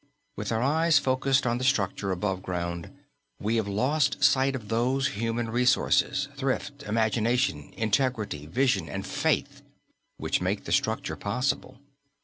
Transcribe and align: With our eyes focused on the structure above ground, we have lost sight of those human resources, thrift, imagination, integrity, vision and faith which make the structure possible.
With 0.35 0.51
our 0.51 0.63
eyes 0.63 0.97
focused 0.97 1.45
on 1.45 1.59
the 1.59 1.63
structure 1.63 2.09
above 2.11 2.41
ground, 2.41 2.89
we 3.39 3.57
have 3.57 3.67
lost 3.67 4.23
sight 4.23 4.55
of 4.55 4.67
those 4.69 5.09
human 5.09 5.51
resources, 5.51 6.27
thrift, 6.35 6.81
imagination, 6.87 7.71
integrity, 7.77 8.47
vision 8.47 8.89
and 8.89 9.05
faith 9.05 9.61
which 10.17 10.41
make 10.41 10.63
the 10.63 10.71
structure 10.71 11.15
possible. 11.15 11.77